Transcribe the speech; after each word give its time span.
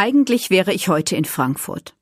Eigentlich 0.00 0.48
wäre 0.48 0.72
ich 0.72 0.86
heute 0.86 1.16
in 1.16 1.24
Frankfurt. 1.24 1.96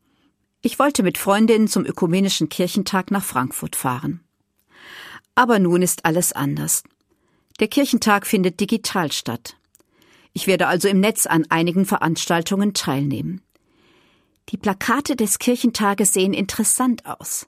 Ich 0.60 0.78
wollte 0.78 1.02
mit 1.02 1.16
Freundinnen 1.16 1.66
zum 1.66 1.86
Ökumenischen 1.86 2.50
Kirchentag 2.50 3.10
nach 3.10 3.24
Frankfurt 3.24 3.74
fahren. 3.74 4.20
Aber 5.34 5.58
nun 5.58 5.80
ist 5.80 6.04
alles 6.04 6.34
anders. 6.34 6.82
Der 7.58 7.68
Kirchentag 7.68 8.26
findet 8.26 8.60
digital 8.60 9.12
statt. 9.12 9.56
Ich 10.34 10.46
werde 10.46 10.66
also 10.66 10.88
im 10.88 11.00
Netz 11.00 11.24
an 11.24 11.46
einigen 11.48 11.86
Veranstaltungen 11.86 12.74
teilnehmen. 12.74 13.40
Die 14.50 14.58
Plakate 14.58 15.16
des 15.16 15.38
Kirchentages 15.38 16.12
sehen 16.12 16.34
interessant 16.34 17.06
aus. 17.06 17.46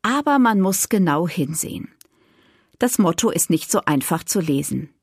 Aber 0.00 0.38
man 0.38 0.62
muss 0.62 0.88
genau 0.88 1.28
hinsehen. 1.28 1.92
Das 2.78 2.96
Motto 2.96 3.28
ist 3.28 3.50
nicht 3.50 3.70
so 3.70 3.82
einfach 3.84 4.24
zu 4.24 4.40
lesen. 4.40 4.94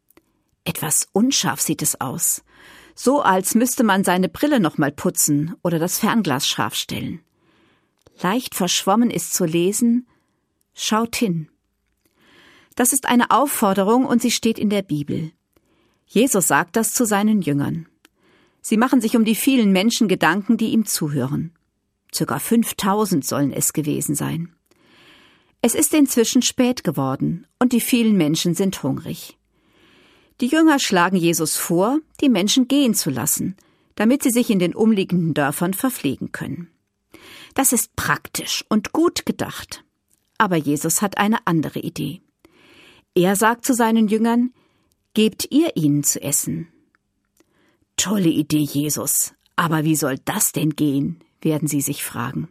Etwas 0.63 1.07
unscharf 1.11 1.61
sieht 1.61 1.83
es 1.83 2.01
aus. 2.01 2.41
So 3.03 3.23
als 3.23 3.55
müsste 3.55 3.83
man 3.83 4.03
seine 4.03 4.29
Brille 4.29 4.59
nochmal 4.59 4.91
putzen 4.91 5.55
oder 5.63 5.79
das 5.79 5.97
Fernglas 5.97 6.47
scharf 6.47 6.75
stellen. 6.75 7.19
Leicht 8.21 8.53
verschwommen 8.53 9.09
ist 9.09 9.33
zu 9.33 9.43
lesen, 9.43 10.05
schaut 10.75 11.15
hin. 11.15 11.49
Das 12.75 12.93
ist 12.93 13.07
eine 13.07 13.31
Aufforderung 13.31 14.05
und 14.05 14.21
sie 14.21 14.29
steht 14.29 14.59
in 14.59 14.69
der 14.69 14.83
Bibel. 14.83 15.31
Jesus 16.05 16.47
sagt 16.47 16.75
das 16.75 16.93
zu 16.93 17.07
seinen 17.07 17.41
Jüngern. 17.41 17.87
Sie 18.61 18.77
machen 18.77 19.01
sich 19.01 19.15
um 19.15 19.25
die 19.25 19.33
vielen 19.33 19.71
Menschen 19.71 20.07
Gedanken, 20.07 20.57
die 20.57 20.69
ihm 20.69 20.85
zuhören. 20.85 21.55
Circa 22.13 22.37
5000 22.37 23.25
sollen 23.25 23.51
es 23.51 23.73
gewesen 23.73 24.13
sein. 24.13 24.53
Es 25.63 25.73
ist 25.73 25.95
inzwischen 25.95 26.43
spät 26.43 26.83
geworden 26.83 27.47
und 27.57 27.73
die 27.73 27.81
vielen 27.81 28.15
Menschen 28.15 28.53
sind 28.53 28.83
hungrig. 28.83 29.39
Die 30.41 30.47
Jünger 30.47 30.79
schlagen 30.79 31.17
Jesus 31.17 31.55
vor, 31.55 31.99
die 32.19 32.29
Menschen 32.29 32.67
gehen 32.67 32.95
zu 32.95 33.11
lassen, 33.11 33.55
damit 33.93 34.23
sie 34.23 34.31
sich 34.31 34.49
in 34.49 34.57
den 34.57 34.73
umliegenden 34.73 35.35
Dörfern 35.35 35.75
verpflegen 35.75 36.31
können. 36.31 36.71
Das 37.53 37.73
ist 37.73 37.95
praktisch 37.95 38.65
und 38.67 38.91
gut 38.91 39.27
gedacht. 39.27 39.83
Aber 40.39 40.55
Jesus 40.55 41.03
hat 41.03 41.19
eine 41.19 41.45
andere 41.45 41.79
Idee. 41.79 42.21
Er 43.13 43.35
sagt 43.35 43.65
zu 43.65 43.75
seinen 43.75 44.07
Jüngern, 44.07 44.51
Gebt 45.13 45.51
ihr 45.51 45.75
ihnen 45.75 46.03
zu 46.03 46.21
essen. 46.21 46.69
Tolle 47.97 48.29
Idee, 48.29 48.63
Jesus. 48.63 49.33
Aber 49.57 49.83
wie 49.83 49.95
soll 49.95 50.17
das 50.25 50.53
denn 50.53 50.71
gehen? 50.71 51.19
werden 51.41 51.67
sie 51.67 51.81
sich 51.81 52.03
fragen. 52.03 52.47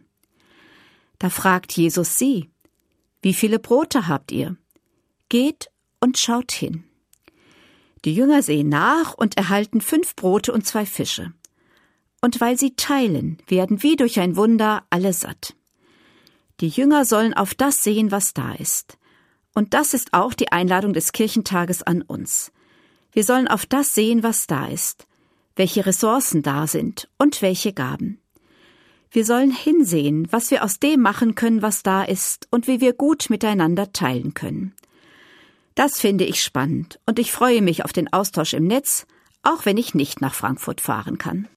Da 1.17 1.29
fragt 1.29 1.71
Jesus 1.71 2.17
sie, 2.17 2.49
wie 3.21 3.33
viele 3.33 3.57
Brote 3.57 4.07
habt 4.07 4.31
ihr? 4.31 4.57
Geht 5.29 5.71
und 5.99 6.17
schaut 6.17 6.51
hin. 6.51 6.83
Die 8.05 8.15
Jünger 8.15 8.41
sehen 8.41 8.69
nach 8.69 9.13
und 9.13 9.37
erhalten 9.37 9.81
fünf 9.81 10.15
Brote 10.15 10.51
und 10.51 10.65
zwei 10.65 10.85
Fische. 10.85 11.33
Und 12.21 12.41
weil 12.41 12.57
sie 12.57 12.75
teilen, 12.75 13.37
werden 13.47 13.83
wie 13.83 13.95
durch 13.95 14.19
ein 14.19 14.35
Wunder 14.35 14.83
alle 14.89 15.13
satt. 15.13 15.55
Die 16.59 16.69
Jünger 16.69 17.05
sollen 17.05 17.33
auf 17.33 17.53
das 17.55 17.83
sehen, 17.83 18.11
was 18.11 18.33
da 18.33 18.53
ist. 18.53 18.97
Und 19.53 19.73
das 19.73 19.93
ist 19.93 20.13
auch 20.13 20.33
die 20.33 20.51
Einladung 20.51 20.93
des 20.93 21.11
Kirchentages 21.11 21.83
an 21.83 22.01
uns. 22.01 22.51
Wir 23.11 23.23
sollen 23.23 23.47
auf 23.47 23.65
das 23.65 23.93
sehen, 23.93 24.23
was 24.23 24.47
da 24.47 24.67
ist, 24.67 25.07
welche 25.55 25.85
Ressourcen 25.85 26.43
da 26.43 26.67
sind 26.67 27.09
und 27.17 27.41
welche 27.41 27.73
Gaben. 27.73 28.19
Wir 29.09 29.25
sollen 29.25 29.51
hinsehen, 29.51 30.27
was 30.31 30.51
wir 30.51 30.63
aus 30.63 30.79
dem 30.79 31.01
machen 31.01 31.35
können, 31.35 31.61
was 31.61 31.83
da 31.83 32.03
ist 32.03 32.47
und 32.49 32.67
wie 32.67 32.79
wir 32.79 32.93
gut 32.93 33.29
miteinander 33.29 33.91
teilen 33.91 34.33
können. 34.33 34.73
Das 35.75 35.99
finde 35.99 36.25
ich 36.25 36.43
spannend 36.43 36.99
und 37.05 37.19
ich 37.19 37.31
freue 37.31 37.61
mich 37.61 37.85
auf 37.85 37.93
den 37.93 38.11
Austausch 38.11 38.53
im 38.53 38.65
Netz, 38.65 39.05
auch 39.43 39.65
wenn 39.65 39.77
ich 39.77 39.95
nicht 39.95 40.21
nach 40.21 40.33
Frankfurt 40.33 40.81
fahren 40.81 41.17
kann. 41.17 41.47